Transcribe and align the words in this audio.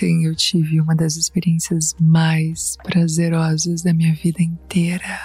Ontem 0.00 0.24
eu 0.24 0.34
tive 0.34 0.80
uma 0.80 0.96
das 0.96 1.16
experiências 1.16 1.94
mais 2.00 2.74
prazerosas 2.82 3.82
da 3.82 3.92
minha 3.92 4.14
vida 4.14 4.42
inteira. 4.42 5.20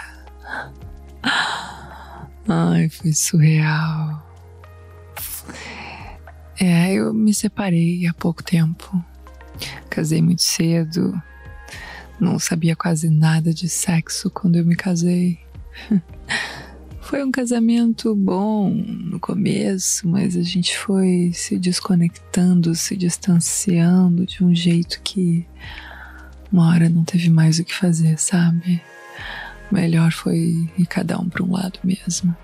Ai, 2.46 2.90
foi 2.90 3.14
surreal. 3.14 4.22
É, 6.60 6.92
eu 6.92 7.14
me 7.14 7.34
separei 7.34 8.06
há 8.06 8.14
pouco 8.14 8.44
tempo. 8.44 9.02
Casei 9.90 10.22
muito 10.22 10.42
cedo. 10.42 11.14
Não 12.20 12.38
sabia 12.38 12.76
quase 12.76 13.10
nada 13.10 13.54
de 13.54 13.70
sexo 13.70 14.30
quando 14.30 14.58
eu 14.58 14.66
me 14.66 14.76
casei. 14.76 15.40
Foi 17.06 17.24
um 17.24 17.30
casamento 17.30 18.16
bom 18.16 18.72
no 18.72 19.20
começo, 19.20 20.08
mas 20.08 20.36
a 20.36 20.42
gente 20.42 20.76
foi 20.76 21.30
se 21.36 21.60
desconectando, 21.60 22.74
se 22.74 22.98
distanciando 22.98 24.26
de 24.26 24.44
um 24.44 24.56
jeito 24.56 25.00
que 25.04 25.46
uma 26.52 26.68
hora 26.68 26.90
não 26.90 27.04
teve 27.04 27.30
mais 27.30 27.60
o 27.60 27.64
que 27.64 27.76
fazer, 27.76 28.18
sabe? 28.18 28.82
Melhor 29.72 30.12
foi 30.12 30.68
ir 30.76 30.88
cada 30.88 31.20
um 31.20 31.30
para 31.30 31.44
um 31.44 31.52
lado 31.52 31.80
mesmo. 31.84 32.36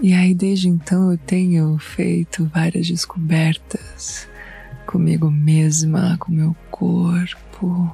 E 0.00 0.12
aí, 0.12 0.34
desde 0.34 0.68
então, 0.68 1.12
eu 1.12 1.16
tenho 1.16 1.78
feito 1.78 2.50
várias 2.52 2.88
descobertas 2.88 4.26
comigo 4.84 5.30
mesma, 5.30 6.16
com 6.18 6.32
meu 6.32 6.56
corpo. 6.72 7.88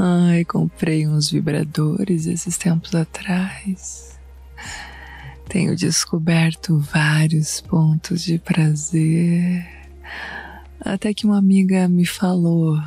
Ai, 0.00 0.44
comprei 0.44 1.08
uns 1.08 1.28
vibradores 1.28 2.26
esses 2.26 2.56
tempos 2.56 2.94
atrás. 2.94 4.16
Tenho 5.48 5.74
descoberto 5.74 6.78
vários 6.78 7.60
pontos 7.60 8.22
de 8.22 8.38
prazer. 8.38 9.66
Até 10.80 11.12
que 11.12 11.26
uma 11.26 11.36
amiga 11.36 11.88
me 11.88 12.06
falou 12.06 12.80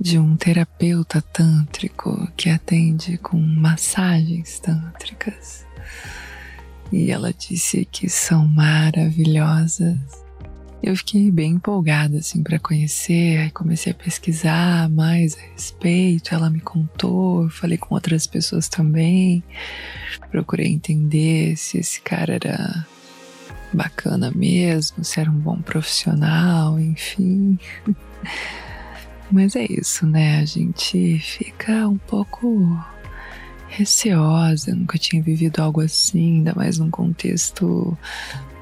de 0.00 0.18
um 0.18 0.36
terapeuta 0.36 1.22
tântrico 1.22 2.26
que 2.36 2.50
atende 2.50 3.16
com 3.18 3.38
massagens 3.38 4.58
tântricas. 4.58 5.64
E 6.90 7.12
ela 7.12 7.32
disse 7.32 7.84
que 7.84 8.08
são 8.08 8.48
maravilhosas 8.48 9.96
eu 10.82 10.96
fiquei 10.96 11.30
bem 11.30 11.52
empolgada 11.52 12.18
assim 12.18 12.42
para 12.42 12.58
conhecer, 12.58 13.50
comecei 13.52 13.92
a 13.92 13.94
pesquisar 13.94 14.88
mais 14.88 15.36
a 15.36 15.40
respeito. 15.52 16.34
Ela 16.34 16.48
me 16.48 16.60
contou, 16.60 17.44
eu 17.44 17.50
falei 17.50 17.76
com 17.76 17.94
outras 17.94 18.26
pessoas 18.26 18.68
também. 18.68 19.42
Procurei 20.30 20.68
entender 20.68 21.56
se 21.56 21.78
esse 21.78 22.00
cara 22.00 22.34
era 22.34 22.86
bacana 23.72 24.30
mesmo, 24.30 25.04
se 25.04 25.20
era 25.20 25.30
um 25.30 25.38
bom 25.38 25.60
profissional, 25.60 26.80
enfim. 26.80 27.58
Mas 29.30 29.54
é 29.54 29.66
isso, 29.70 30.06
né? 30.06 30.40
A 30.40 30.44
gente 30.44 31.18
fica 31.18 31.86
um 31.86 31.98
pouco 31.98 32.66
receosa, 33.68 34.74
nunca 34.74 34.98
tinha 34.98 35.22
vivido 35.22 35.60
algo 35.60 35.80
assim, 35.80 36.38
ainda 36.38 36.52
mais 36.54 36.78
num 36.78 36.90
contexto 36.90 37.96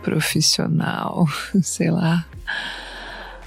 profissional, 0.03 1.26
sei 1.62 1.91
lá. 1.91 2.26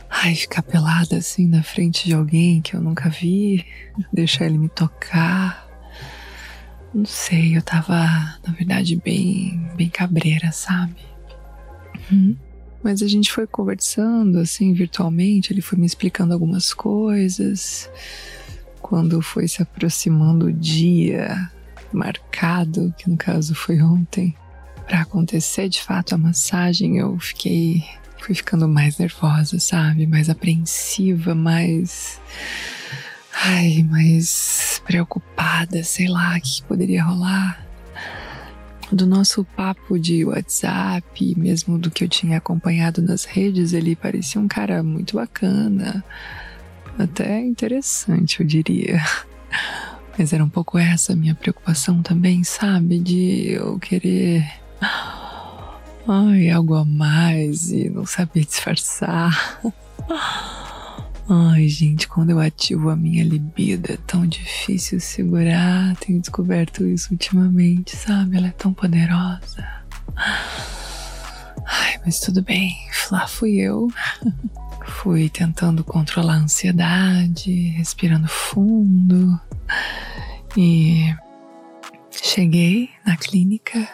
Ai, 0.10 0.36
ficar 0.36 0.62
pelada 0.62 1.18
assim 1.18 1.48
na 1.48 1.64
frente 1.64 2.06
de 2.06 2.14
alguém 2.14 2.62
que 2.62 2.76
eu 2.76 2.82
nunca 2.82 3.10
vi, 3.10 3.66
deixar 4.12 4.46
ele 4.46 4.58
me 4.58 4.70
tocar. 4.70 5.68
Não 6.94 7.06
sei, 7.06 7.56
eu 7.56 7.62
tava, 7.62 7.96
na 8.46 8.54
verdade, 8.54 8.98
bem, 8.98 9.70
bem 9.76 9.90
cabreira, 9.90 10.52
sabe? 10.52 10.98
Uhum. 12.12 12.36
Mas 12.84 13.02
a 13.02 13.08
gente 13.08 13.32
foi 13.32 13.48
conversando 13.48 14.40
assim 14.40 14.74
virtualmente, 14.74 15.54
ele 15.54 15.62
foi 15.62 15.78
me 15.80 15.86
explicando 15.86 16.34
algumas 16.34 16.74
coisas. 16.74 17.90
Quando 18.82 19.22
foi 19.22 19.48
se 19.48 19.62
aproximando 19.62 20.48
o 20.48 20.54
dia 20.54 21.50
marcado, 21.94 22.94
que 22.98 23.10
no 23.10 23.16
caso 23.16 23.54
foi 23.54 23.82
ontem, 23.82 24.36
para 24.92 25.04
acontecer 25.04 25.70
de 25.70 25.82
fato 25.82 26.14
a 26.14 26.18
massagem, 26.18 26.98
eu 26.98 27.18
fiquei. 27.18 27.86
fui 28.18 28.36
ficando 28.36 28.68
mais 28.68 28.98
nervosa, 28.98 29.58
sabe? 29.58 30.06
Mais 30.06 30.30
apreensiva, 30.30 31.34
mais. 31.34 32.20
Ai, 33.34 33.88
mais 33.90 34.82
preocupada, 34.86 35.82
sei 35.82 36.10
lá, 36.10 36.36
o 36.36 36.42
que 36.42 36.62
poderia 36.64 37.06
rolar. 37.06 37.66
Do 38.92 39.08
nosso 39.08 39.46
papo 39.46 39.98
de 39.98 40.26
WhatsApp, 40.26 41.36
mesmo 41.38 41.80
do 41.80 41.90
que 41.90 42.04
eu 42.04 42.10
tinha 42.10 42.40
acompanhado 42.40 43.02
nas 43.02 43.24
redes, 43.24 43.72
ele 43.72 43.96
parecia 43.96 44.42
um 44.42 44.48
cara 44.50 44.84
muito 44.84 45.16
bacana, 45.16 46.04
até 47.00 47.40
interessante, 47.40 48.42
eu 48.42 48.46
diria. 48.46 49.02
Mas 50.20 50.34
era 50.34 50.44
um 50.44 50.50
pouco 50.50 50.78
essa 50.78 51.16
minha 51.16 51.34
preocupação 51.34 52.02
também, 52.02 52.44
sabe? 52.44 53.00
De 53.00 53.54
eu 53.54 53.80
querer 53.80 54.61
Ai, 54.82 56.50
algo 56.50 56.76
a 56.76 56.84
mais 56.84 57.72
e 57.72 57.90
não 57.90 58.06
saber 58.06 58.46
disfarçar. 58.46 59.62
Ai, 61.30 61.68
gente, 61.68 62.08
quando 62.08 62.32
eu 62.32 62.40
ativo 62.40 62.90
a 62.90 62.96
minha 62.96 63.24
libido 63.24 63.94
é 63.94 63.98
tão 63.98 64.26
difícil 64.26 65.00
segurar. 65.00 65.96
Tenho 65.98 66.20
descoberto 66.20 66.86
isso 66.86 67.12
ultimamente, 67.12 67.96
sabe? 67.96 68.38
Ela 68.38 68.48
é 68.48 68.52
tão 68.52 68.74
poderosa. 68.74 69.66
Ai, 71.66 72.02
mas 72.04 72.20
tudo 72.20 72.42
bem. 72.42 72.76
Lá 73.12 73.28
fui 73.28 73.56
eu. 73.58 73.88
Fui 74.84 75.30
tentando 75.30 75.84
controlar 75.84 76.34
a 76.34 76.38
ansiedade, 76.38 77.70
respirando 77.70 78.28
fundo. 78.28 79.40
E 80.58 81.16
cheguei 82.12 82.90
na 83.06 83.16
clínica 83.16 83.88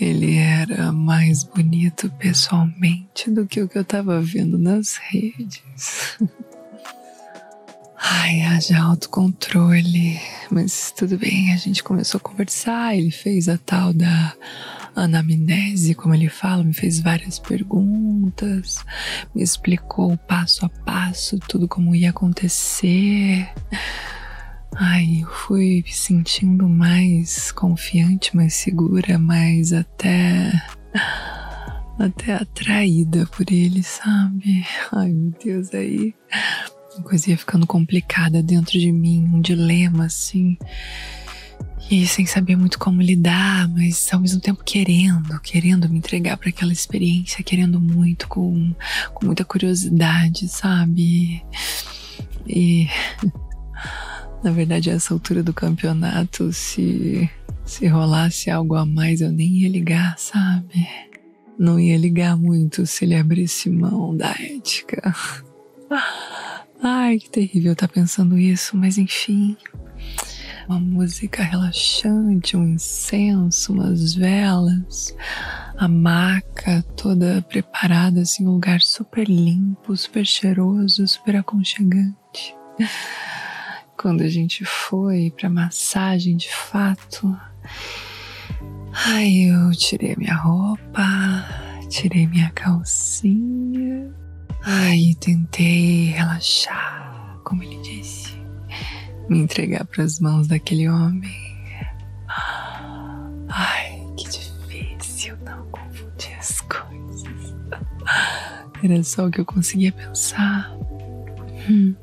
ele 0.00 0.36
era 0.36 0.90
mais 0.92 1.44
bonito 1.44 2.10
pessoalmente 2.18 3.30
do 3.30 3.46
que 3.46 3.60
o 3.60 3.68
que 3.68 3.78
eu 3.78 3.84
tava 3.84 4.20
vendo 4.20 4.58
nas 4.58 4.96
redes. 4.96 6.18
Ai, 8.06 8.42
haja 8.42 8.78
autocontrole. 8.82 10.20
Mas 10.50 10.92
tudo 10.94 11.16
bem, 11.16 11.54
a 11.54 11.56
gente 11.56 11.82
começou 11.82 12.18
a 12.18 12.20
conversar. 12.20 12.94
Ele 12.94 13.10
fez 13.10 13.48
a 13.48 13.56
tal 13.56 13.94
da 13.94 14.34
anamnese, 14.94 15.94
como 15.94 16.14
ele 16.14 16.28
fala, 16.28 16.62
me 16.62 16.72
fez 16.72 17.00
várias 17.00 17.38
perguntas, 17.38 18.84
me 19.34 19.42
explicou 19.42 20.16
passo 20.16 20.64
a 20.66 20.68
passo 20.68 21.38
tudo 21.48 21.66
como 21.66 21.94
ia 21.94 22.10
acontecer. 22.10 23.48
Ai, 24.76 25.20
eu 25.22 25.28
fui 25.28 25.82
me 25.84 25.92
sentindo 25.92 26.68
mais 26.68 27.52
confiante, 27.52 28.34
mais 28.34 28.54
segura, 28.54 29.18
mais 29.18 29.72
até. 29.72 30.52
até 31.98 32.34
atraída 32.34 33.26
por 33.26 33.46
ele, 33.52 33.82
sabe? 33.84 34.66
Ai, 34.92 35.12
meu 35.12 35.32
Deus, 35.42 35.72
aí. 35.72 36.14
A 36.98 37.02
coisa 37.02 37.30
ia 37.30 37.38
ficando 37.38 37.66
complicada 37.66 38.42
dentro 38.42 38.78
de 38.78 38.90
mim, 38.90 39.30
um 39.32 39.40
dilema 39.40 40.06
assim. 40.06 40.56
E 41.90 42.06
sem 42.06 42.24
saber 42.26 42.56
muito 42.56 42.78
como 42.78 43.02
lidar, 43.02 43.68
mas 43.68 44.08
ao 44.12 44.20
mesmo 44.20 44.40
tempo 44.40 44.64
querendo, 44.64 45.38
querendo 45.40 45.88
me 45.88 45.98
entregar 45.98 46.36
para 46.36 46.48
aquela 46.48 46.72
experiência, 46.72 47.44
querendo 47.44 47.80
muito, 47.80 48.26
com, 48.26 48.74
com 49.12 49.26
muita 49.26 49.44
curiosidade, 49.44 50.48
sabe? 50.48 51.44
E 52.46 52.88
na 54.44 54.50
verdade, 54.50 54.90
a 54.90 54.92
essa 54.92 55.14
altura 55.14 55.42
do 55.42 55.54
campeonato, 55.54 56.52
se, 56.52 57.28
se 57.64 57.86
rolasse 57.86 58.50
algo 58.50 58.74
a 58.74 58.84
mais, 58.84 59.22
eu 59.22 59.32
nem 59.32 59.48
ia 59.48 59.70
ligar, 59.70 60.18
sabe? 60.18 60.86
Não 61.58 61.80
ia 61.80 61.96
ligar 61.96 62.36
muito 62.36 62.84
se 62.84 63.06
ele 63.06 63.14
abrisse 63.14 63.70
mão 63.70 64.14
da 64.14 64.32
ética. 64.32 65.14
Ai, 66.82 67.18
que 67.18 67.30
terrível 67.30 67.72
estar 67.72 67.88
tá 67.88 67.94
pensando 67.94 68.38
isso, 68.38 68.76
mas 68.76 68.98
enfim. 68.98 69.56
Uma 70.68 70.78
música 70.78 71.42
relaxante, 71.42 72.54
um 72.54 72.68
incenso, 72.68 73.72
umas 73.72 74.14
velas. 74.14 75.16
a 75.78 75.88
maca 75.88 76.82
toda 76.94 77.40
preparada, 77.48 78.20
assim, 78.20 78.46
um 78.46 78.52
lugar 78.52 78.82
super 78.82 79.26
limpo, 79.26 79.96
super 79.96 80.26
cheiroso, 80.26 81.08
super 81.08 81.36
aconchegante. 81.36 82.54
Quando 84.04 84.20
a 84.20 84.28
gente 84.28 84.66
foi 84.66 85.32
para 85.34 85.48
massagem 85.48 86.36
de 86.36 86.54
fato, 86.54 87.34
ai, 88.92 89.46
eu 89.48 89.70
tirei 89.72 90.14
minha 90.14 90.34
roupa, 90.34 91.02
tirei 91.88 92.26
minha 92.26 92.50
calcinha, 92.50 94.14
ai, 94.62 95.16
tentei 95.18 96.10
relaxar, 96.10 97.40
como 97.44 97.62
ele 97.62 97.80
disse, 97.80 98.34
me 99.30 99.38
entregar 99.38 99.86
para 99.86 100.04
as 100.04 100.20
mãos 100.20 100.48
daquele 100.48 100.86
homem. 100.86 101.72
Ai, 103.48 104.02
que 104.18 104.28
difícil 104.28 105.34
não 105.46 105.66
confundir 105.70 106.36
as 106.38 106.60
coisas. 106.60 107.56
Era 108.82 109.02
só 109.02 109.28
o 109.28 109.30
que 109.30 109.40
eu 109.40 109.46
conseguia 109.46 109.92
pensar. 109.92 110.70
Hum. 111.70 111.94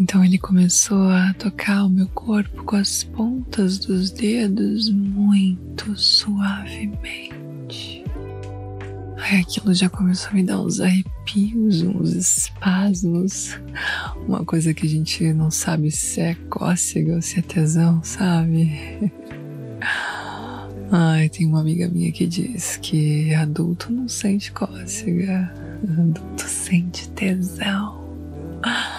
Então 0.00 0.24
ele 0.24 0.38
começou 0.38 1.10
a 1.10 1.34
tocar 1.34 1.84
o 1.84 1.90
meu 1.90 2.08
corpo 2.08 2.64
com 2.64 2.74
as 2.74 3.04
pontas 3.04 3.78
dos 3.78 4.10
dedos 4.10 4.88
muito 4.88 5.94
suavemente. 5.94 8.02
Aí 9.18 9.42
aquilo 9.42 9.74
já 9.74 9.90
começou 9.90 10.30
a 10.30 10.34
me 10.34 10.42
dar 10.42 10.58
uns 10.58 10.80
arrepios, 10.80 11.82
uns 11.82 12.14
espasmos, 12.14 13.60
uma 14.26 14.42
coisa 14.42 14.72
que 14.72 14.86
a 14.86 14.88
gente 14.88 15.34
não 15.34 15.50
sabe 15.50 15.90
se 15.90 16.18
é 16.18 16.34
cócega 16.48 17.16
ou 17.16 17.22
se 17.22 17.38
é 17.38 17.42
tesão, 17.42 18.02
sabe? 18.02 19.12
Ai, 20.90 21.28
tem 21.28 21.46
uma 21.46 21.60
amiga 21.60 21.88
minha 21.88 22.10
que 22.10 22.26
diz 22.26 22.78
que 22.78 23.34
adulto 23.34 23.92
não 23.92 24.08
sente 24.08 24.50
cócega, 24.50 25.52
adulto 25.84 26.48
sente 26.48 27.06
tesão. 27.10 28.00
Ah, 28.62 28.89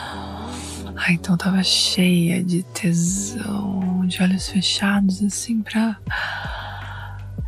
então 1.09 1.37
tava 1.37 1.63
cheia 1.63 2.43
de 2.43 2.63
tesão, 2.63 4.05
de 4.05 4.21
olhos 4.21 4.49
fechados, 4.49 5.23
assim, 5.23 5.61
pra. 5.61 5.97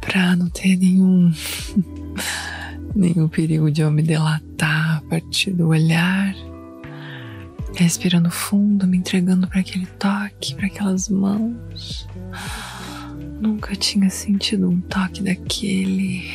pra 0.01 0.35
não 0.35 0.49
ter 0.49 0.75
nenhum. 0.77 1.31
nenhum 2.95 3.27
perigo 3.27 3.71
de 3.71 3.81
eu 3.81 3.91
me 3.91 4.01
delatar 4.01 4.97
a 4.97 5.01
partir 5.01 5.51
do 5.51 5.67
olhar. 5.67 6.33
Respirando 7.75 8.29
fundo, 8.29 8.85
me 8.85 8.97
entregando 8.97 9.47
para 9.47 9.59
aquele 9.59 9.87
toque, 9.87 10.53
para 10.55 10.67
aquelas 10.67 11.09
mãos. 11.09 12.07
Nunca 13.41 13.75
tinha 13.75 14.09
sentido 14.09 14.69
um 14.69 14.79
toque 14.79 15.23
daquele. 15.23 16.31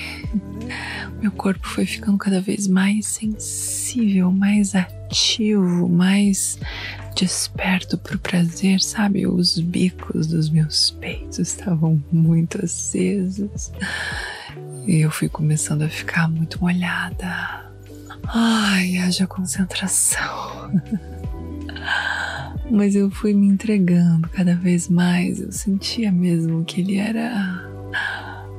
Meu 1.23 1.31
corpo 1.33 1.67
foi 1.67 1.87
ficando 1.87 2.19
cada 2.19 2.41
vez 2.41 2.67
mais 2.67 3.07
sensível, 3.07 4.31
mais 4.31 4.75
ativo, 4.75 5.89
mais 5.89 6.59
desperto 7.19 7.99
para 7.99 8.15
o 8.15 8.19
prazer, 8.19 8.81
sabe? 8.81 9.27
Os 9.27 9.59
bicos 9.59 10.29
dos 10.29 10.49
meus 10.49 10.93
peitos 10.93 11.39
estavam 11.41 12.03
muito 12.13 12.65
acesos 12.65 13.73
e 14.87 15.01
eu 15.01 15.11
fui 15.11 15.29
começando 15.29 15.83
a 15.83 15.89
ficar 15.89 16.29
muito 16.29 16.61
molhada. 16.61 17.67
Ai, 18.25 18.99
haja 18.99 19.27
concentração. 19.27 20.71
Mas 22.71 22.95
eu 22.95 23.11
fui 23.11 23.35
me 23.35 23.49
entregando 23.49 24.29
cada 24.29 24.55
vez 24.55 24.89
mais. 24.89 25.41
Eu 25.41 25.51
sentia 25.51 26.13
mesmo 26.13 26.65
que 26.65 26.81
ele 26.83 26.99
era 26.99 27.69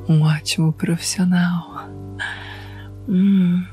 um 0.08 0.22
ótimo 0.24 0.74
profissional. 0.74 1.90
Hum 3.08 3.64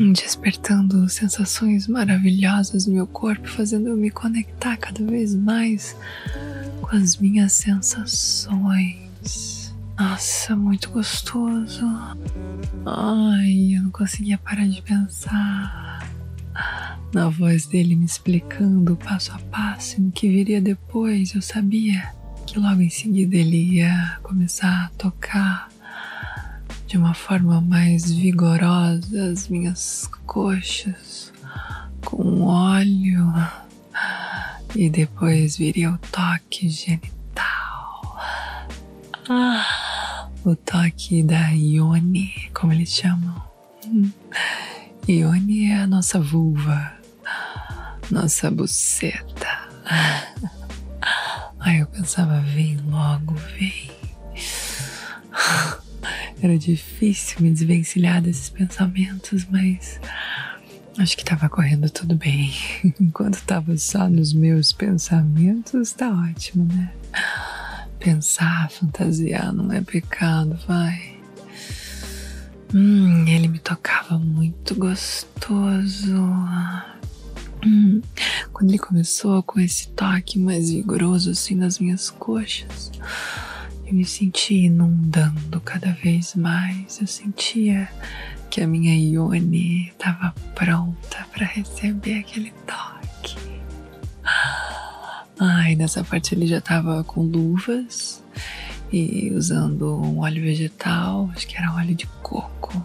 despertando 0.14 1.08
sensações 1.08 1.86
maravilhosas 1.86 2.86
no 2.86 2.94
meu 2.94 3.06
corpo, 3.06 3.46
fazendo 3.46 3.88
eu 3.88 3.96
me 3.96 4.10
conectar 4.10 4.76
cada 4.76 5.04
vez 5.04 5.34
mais 5.34 5.96
com 6.80 6.96
as 6.96 7.16
minhas 7.18 7.52
sensações. 7.52 9.00
Nossa, 9.98 10.56
muito 10.56 10.90
gostoso. 10.90 11.84
Ai, 12.86 13.76
eu 13.76 13.82
não 13.82 13.90
conseguia 13.90 14.38
parar 14.38 14.66
de 14.66 14.80
pensar 14.80 16.08
na 17.12 17.28
voz 17.28 17.66
dele 17.66 17.96
me 17.96 18.06
explicando 18.06 18.96
passo 18.96 19.32
a 19.32 19.38
passo 19.38 20.00
no 20.00 20.10
que 20.10 20.28
viria 20.28 20.60
depois. 20.60 21.34
Eu 21.34 21.42
sabia 21.42 22.14
que 22.46 22.58
logo 22.58 22.80
em 22.80 22.90
seguida 22.90 23.36
ele 23.36 23.74
ia 23.74 24.18
começar 24.22 24.86
a 24.86 24.88
tocar 24.96 25.68
de 26.90 26.98
uma 26.98 27.14
forma 27.14 27.60
mais 27.60 28.10
vigorosa 28.10 29.30
as 29.30 29.46
minhas 29.46 30.10
coxas 30.26 31.32
com 32.04 32.42
óleo 32.42 33.32
e 34.74 34.90
depois 34.90 35.56
viria 35.56 35.92
o 35.92 35.98
toque 35.98 36.68
genital. 36.68 38.18
Ah, 39.28 40.28
o 40.44 40.56
toque 40.56 41.22
da 41.22 41.50
Ione, 41.50 42.50
como 42.52 42.72
eles 42.72 42.92
chamam. 42.92 43.40
Ione 45.06 45.70
é 45.70 45.82
a 45.82 45.86
nossa 45.86 46.18
vulva, 46.18 46.92
nossa 48.10 48.50
buceta. 48.50 49.70
Aí 51.60 51.78
eu 51.78 51.86
pensava, 51.86 52.40
vem 52.40 52.78
logo, 52.88 53.34
vem. 53.56 53.99
Era 56.42 56.58
difícil 56.58 57.38
me 57.40 57.50
desvencilhar 57.50 58.22
desses 58.22 58.48
pensamentos, 58.48 59.46
mas 59.50 60.00
acho 60.98 61.16
que 61.16 61.22
estava 61.22 61.48
correndo 61.48 61.90
tudo 61.90 62.16
bem. 62.16 62.52
Enquanto 63.00 63.34
estava 63.34 63.76
só 63.76 64.08
nos 64.08 64.32
meus 64.32 64.72
pensamentos, 64.72 65.92
tá 65.92 66.10
ótimo, 66.10 66.64
né? 66.64 66.92
Pensar, 67.98 68.70
fantasiar 68.70 69.52
não 69.52 69.70
é 69.70 69.82
pecado, 69.82 70.58
vai. 70.66 71.18
Hum, 72.72 73.26
ele 73.26 73.48
me 73.48 73.58
tocava 73.58 74.18
muito 74.18 74.74
gostoso. 74.74 76.16
Hum, 77.66 78.00
quando 78.52 78.70
ele 78.70 78.78
começou 78.78 79.42
com 79.42 79.60
esse 79.60 79.88
toque 79.88 80.38
mais 80.38 80.70
vigoroso 80.70 81.30
assim 81.30 81.54
nas 81.54 81.78
minhas 81.78 82.08
coxas, 82.08 82.90
eu 83.90 83.96
me 83.96 84.04
sentia 84.04 84.66
inundando 84.66 85.60
cada 85.62 85.92
vez 85.92 86.36
mais. 86.36 87.00
Eu 87.00 87.06
sentia 87.08 87.88
que 88.48 88.60
a 88.60 88.66
minha 88.66 88.94
Ione 88.94 89.88
estava 89.88 90.32
pronta 90.54 91.26
para 91.32 91.44
receber 91.44 92.20
aquele 92.20 92.52
toque. 92.66 93.36
Ai, 95.40 95.74
nessa 95.74 96.04
parte 96.04 96.34
ele 96.34 96.46
já 96.46 96.58
estava 96.58 97.02
com 97.02 97.22
luvas 97.22 98.22
e 98.92 99.32
usando 99.34 100.00
um 100.00 100.20
óleo 100.20 100.42
vegetal, 100.42 101.30
acho 101.34 101.46
que 101.46 101.56
era 101.56 101.74
óleo 101.74 101.94
de 101.94 102.06
coco. 102.22 102.78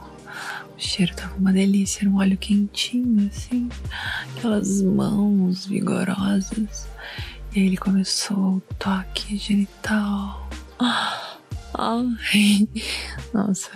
O 0.75 0.79
cheiro 0.81 1.15
tava 1.15 1.35
uma 1.35 1.53
delícia, 1.53 2.01
era 2.01 2.09
um 2.09 2.17
óleo 2.17 2.37
quentinho, 2.37 3.27
assim, 3.27 3.69
aquelas 4.35 4.81
mãos 4.81 5.67
vigorosas. 5.67 6.87
E 7.53 7.59
aí 7.59 7.67
ele 7.67 7.77
começou 7.77 8.57
o 8.57 8.61
toque 8.77 9.37
genital 9.37 10.44
Ai, 11.77 12.67
nossa. 13.33 13.69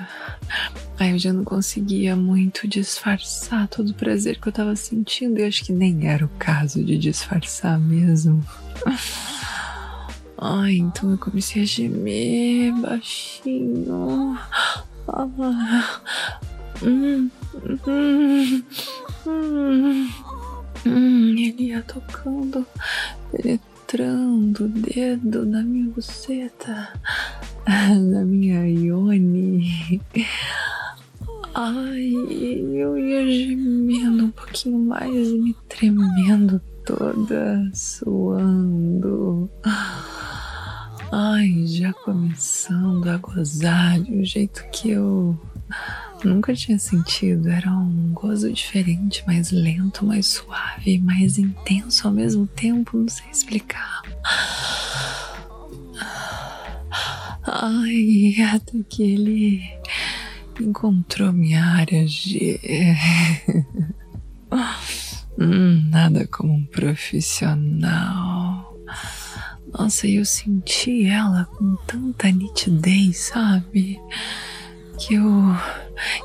Aí 0.98 1.12
eu 1.12 1.20
já 1.20 1.34
não 1.34 1.44
conseguia 1.44 2.16
muito 2.16 2.68
disfarçar 2.68 3.68
todo 3.68 3.90
o 3.90 3.94
prazer 3.94 4.40
que 4.40 4.48
eu 4.48 4.54
tava 4.54 4.76
sentindo. 4.76 5.40
E 5.40 5.44
acho 5.44 5.66
que 5.66 5.74
nem 5.74 6.08
era 6.08 6.26
o 6.26 6.30
caso 6.40 6.84
de 6.84 6.98
disfarçar 6.98 7.78
mesmo. 7.80 8.44
Ai, 10.42 10.76
então 10.78 11.12
eu 11.12 11.18
comecei 11.18 11.64
a 11.64 11.66
gemer 11.66 12.74
baixinho. 12.74 14.40
Ah, 15.08 16.02
hum, 16.82 17.30
hum, 17.86 18.64
hum, 19.26 20.10
hum, 20.86 21.36
ele 21.38 21.64
ia 21.64 21.82
tocando, 21.82 22.66
entrando 23.90 24.66
o 24.66 24.68
dedo 24.68 25.44
na 25.48 25.64
minha 25.64 25.90
buceta, 25.90 26.94
na 27.66 28.24
minha 28.24 28.68
ione. 28.70 30.00
Ai, 31.56 32.14
eu 32.72 32.96
ia 33.00 33.26
gemendo 33.26 34.26
um 34.26 34.32
pouquinho 34.32 34.78
mais 34.78 35.30
e 35.30 35.40
me 35.40 35.56
tremendo 35.68 36.62
toda, 36.86 37.68
suando. 37.74 39.50
Ai, 41.12 41.66
já 41.66 41.92
começando 41.92 43.10
a 43.10 43.18
gozar 43.18 44.00
de 44.02 44.14
um 44.14 44.24
jeito 44.24 44.64
que 44.72 44.92
eu 44.92 45.36
Nunca 46.24 46.54
tinha 46.54 46.78
sentido, 46.78 47.50
era 47.50 47.72
um 47.72 48.12
gozo 48.14 48.52
diferente, 48.52 49.24
mais 49.26 49.52
lento, 49.52 50.06
mais 50.06 50.28
suave, 50.28 51.00
mais 51.00 51.38
intenso 51.38 52.08
ao 52.08 52.14
mesmo 52.14 52.46
tempo, 52.46 52.98
não 52.98 53.08
sei 53.08 53.30
explicar. 53.32 54.02
Ai, 57.44 58.36
até 58.54 58.84
que 58.88 59.02
ele 59.02 59.64
encontrou 60.60 61.32
minha 61.32 61.64
área 61.64 62.06
G. 62.06 62.60
hum, 65.40 65.90
nada 65.90 66.28
como 66.28 66.54
um 66.54 66.66
profissional. 66.66 68.78
Nossa, 69.72 70.08
eu 70.08 70.26
senti 70.26 71.06
ela 71.06 71.46
com 71.46 71.76
tanta 71.88 72.32
nitidez, 72.32 73.18
sabe? 73.18 74.00
Que 75.00 75.16
eu 75.16 75.26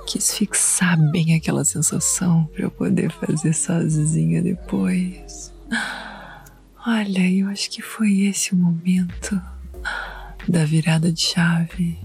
quis 0.07 0.37
fixar 0.37 0.97
bem 1.11 1.35
aquela 1.35 1.65
sensação 1.65 2.45
para 2.53 2.65
eu 2.65 2.71
poder 2.71 3.11
fazer 3.11 3.53
sozinha 3.55 4.43
depois. 4.43 5.53
Olha, 6.87 7.31
eu 7.31 7.49
acho 7.49 7.71
que 7.71 7.81
foi 7.81 8.23
esse 8.23 8.53
o 8.53 8.57
momento 8.57 9.41
da 10.49 10.65
virada 10.65 11.11
de 11.11 11.21
chave. 11.21 11.99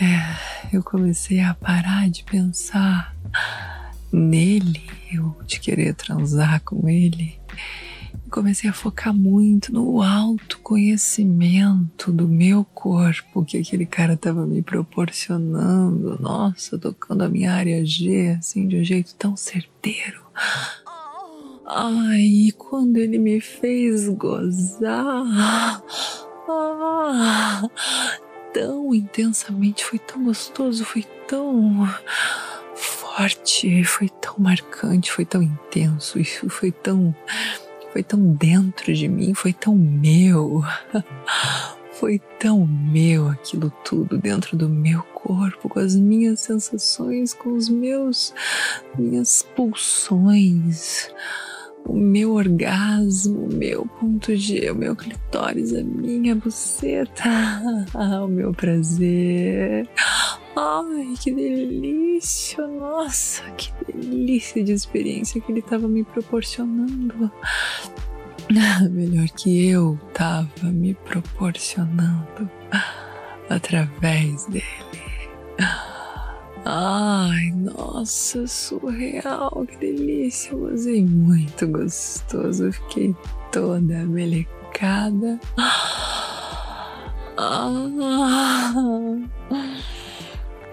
É, 0.00 0.76
eu 0.76 0.82
comecei 0.82 1.40
a 1.40 1.52
parar 1.54 2.08
de 2.08 2.22
pensar 2.22 3.14
nele, 4.12 4.88
eu 5.12 5.36
de 5.46 5.58
querer 5.58 5.94
transar 5.94 6.60
com 6.60 6.88
ele. 6.88 7.38
Comecei 8.30 8.70
a 8.70 8.72
focar 8.72 9.12
muito 9.12 9.72
no 9.72 10.00
autoconhecimento 10.02 12.12
do 12.12 12.28
meu 12.28 12.64
corpo 12.64 13.44
que 13.44 13.58
aquele 13.58 13.86
cara 13.86 14.12
estava 14.14 14.46
me 14.46 14.62
proporcionando. 14.62 16.16
Nossa, 16.20 16.78
tocando 16.78 17.22
a 17.22 17.28
minha 17.28 17.52
área 17.52 17.84
G, 17.84 18.36
assim, 18.38 18.68
de 18.68 18.76
um 18.76 18.84
jeito 18.84 19.14
tão 19.16 19.36
certeiro. 19.36 20.22
Ai, 21.66 22.52
quando 22.56 22.96
ele 22.96 23.18
me 23.18 23.40
fez 23.40 24.08
gozar. 24.08 25.82
Ah, 26.48 27.62
tão 28.52 28.94
intensamente, 28.94 29.84
foi 29.84 29.98
tão 29.98 30.24
gostoso, 30.24 30.84
foi 30.84 31.04
tão 31.28 31.88
forte, 32.74 33.84
foi 33.84 34.08
tão 34.08 34.34
marcante, 34.38 35.12
foi 35.12 35.24
tão 35.24 35.42
intenso, 35.42 36.18
isso 36.18 36.48
foi 36.48 36.72
tão 36.72 37.14
foi 37.92 38.02
tão 38.02 38.32
dentro 38.32 38.92
de 38.94 39.08
mim, 39.08 39.34
foi 39.34 39.52
tão 39.52 39.74
meu. 39.74 40.62
Foi 41.92 42.18
tão 42.38 42.66
meu 42.66 43.28
aquilo 43.28 43.70
tudo 43.84 44.16
dentro 44.16 44.56
do 44.56 44.70
meu 44.70 45.02
corpo, 45.02 45.68
com 45.68 45.78
as 45.78 45.94
minhas 45.94 46.40
sensações, 46.40 47.34
com 47.34 47.52
os 47.52 47.68
meus 47.68 48.32
minhas 48.96 49.42
pulsões 49.54 51.10
o 51.86 51.96
meu 51.96 52.34
orgasmo, 52.34 53.46
o 53.46 53.54
meu 53.54 53.86
ponto 53.98 54.34
G, 54.36 54.70
o 54.70 54.74
meu 54.74 54.94
clitóris, 54.94 55.74
a 55.74 55.82
minha 55.82 56.34
buceta, 56.34 57.24
o 58.24 58.28
meu 58.28 58.52
prazer. 58.52 59.88
Ai, 60.62 61.14
que 61.18 61.32
delícia! 61.32 62.66
Nossa, 62.66 63.42
que 63.52 63.72
delícia 63.90 64.62
de 64.62 64.72
experiência 64.72 65.40
que 65.40 65.50
ele 65.50 65.60
estava 65.60 65.88
me 65.88 66.04
proporcionando. 66.04 67.32
Melhor 68.90 69.26
que 69.30 69.68
eu 69.70 69.98
estava 70.08 70.66
me 70.70 70.92
proporcionando 70.92 72.50
através 73.48 74.44
dele. 74.48 74.66
Ai, 76.66 77.52
nossa, 77.52 78.46
surreal, 78.46 79.66
que 79.66 79.78
delícia. 79.78 80.52
Eu 80.52 80.74
usei 80.74 81.02
muito 81.02 81.66
gostoso. 81.68 82.70
fiquei 82.70 83.16
toda 83.50 84.04
melecada. 84.04 85.40
Ah, 87.42 87.80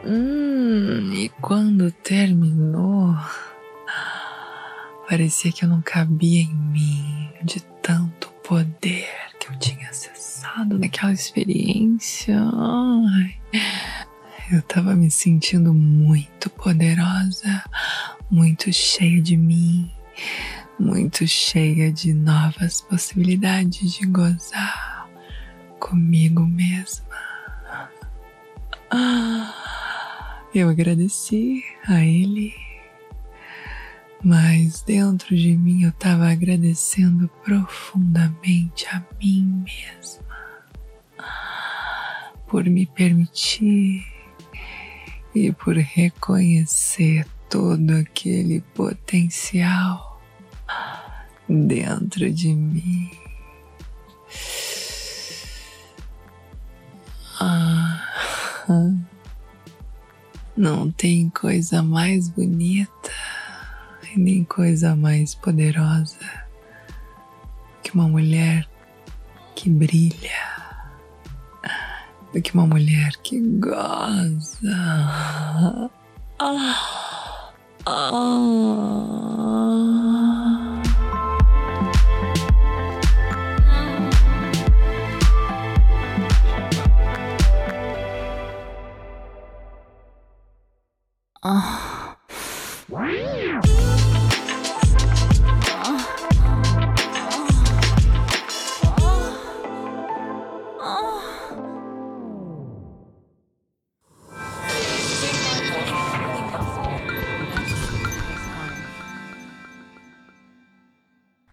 hum, 0.08 1.14
e 1.14 1.30
quando 1.42 1.92
terminou, 1.92 3.16
parecia 5.10 5.52
que 5.52 5.66
eu 5.66 5.70
não 5.70 5.82
cabia 5.82 6.42
em 6.42 6.56
mim 6.56 7.30
de 7.44 7.62
tanto 7.82 8.30
poder 8.44 9.10
que 9.40 9.50
eu 9.50 9.60
tinha 9.60 9.90
acessado 9.90 10.78
naquela 10.80 11.14
experiência. 11.14 12.40
Ai 12.40 13.38
eu 14.52 14.62
tava 14.62 14.96
me 14.96 15.12
sentindo 15.12 15.74
muito 15.74 16.50
poderosa, 16.50 17.64
muito 18.32 18.72
cheia 18.72 19.22
de 19.22 19.36
mim, 19.36 19.92
muito 20.80 21.28
cheia 21.28 21.92
de 21.92 22.14
novas 22.14 22.80
possibilidades 22.80 23.94
de 23.94 24.06
gozar 24.06 25.10
comigo 25.80 26.46
mesma. 26.46 27.18
Eu 30.58 30.70
agradeci 30.70 31.64
a 31.88 32.04
ele, 32.04 32.52
mas 34.24 34.82
dentro 34.82 35.36
de 35.36 35.56
mim 35.56 35.84
eu 35.84 35.90
estava 35.90 36.32
agradecendo 36.32 37.30
profundamente 37.46 38.88
a 38.88 39.04
mim 39.22 39.64
mesma 39.64 40.26
por 42.48 42.64
me 42.64 42.88
permitir 42.88 44.04
e 45.36 45.52
por 45.52 45.76
reconhecer 45.76 47.28
todo 47.48 47.92
aquele 47.92 48.62
potencial 48.74 50.20
dentro 51.48 52.32
de 52.32 52.56
mim. 52.56 53.12
Ah, 57.40 58.02
não 60.58 60.92
tem 60.92 61.30
coisa 61.30 61.84
mais 61.84 62.28
bonita 62.30 63.12
e 64.14 64.20
nem 64.20 64.44
coisa 64.44 64.96
mais 64.96 65.36
poderosa 65.36 66.18
que 67.84 67.94
uma 67.94 68.08
mulher 68.08 68.68
que 69.56 69.70
brilha 69.70 70.58
do 72.34 72.42
que 72.42 72.54
uma 72.54 72.66
mulher 72.66 73.12
que 73.24 73.40
goza. 73.40 74.60
Ah, 76.40 76.72
ah. 77.86 79.37
Ah. 91.50 91.77